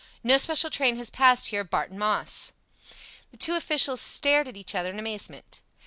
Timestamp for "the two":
3.29-3.53